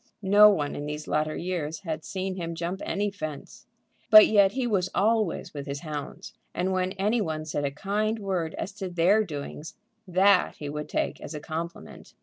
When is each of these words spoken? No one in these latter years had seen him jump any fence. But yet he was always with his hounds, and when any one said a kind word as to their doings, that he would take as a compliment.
No 0.23 0.49
one 0.49 0.73
in 0.75 0.87
these 0.87 1.07
latter 1.07 1.35
years 1.35 1.81
had 1.81 2.03
seen 2.03 2.33
him 2.35 2.55
jump 2.55 2.81
any 2.83 3.11
fence. 3.11 3.67
But 4.09 4.25
yet 4.25 4.53
he 4.53 4.65
was 4.65 4.89
always 4.95 5.53
with 5.53 5.67
his 5.67 5.81
hounds, 5.81 6.33
and 6.55 6.71
when 6.73 6.93
any 6.93 7.21
one 7.21 7.45
said 7.45 7.65
a 7.65 7.69
kind 7.69 8.17
word 8.17 8.55
as 8.55 8.71
to 8.77 8.89
their 8.89 9.23
doings, 9.23 9.75
that 10.07 10.55
he 10.55 10.69
would 10.69 10.89
take 10.89 11.21
as 11.21 11.35
a 11.35 11.39
compliment. 11.39 12.15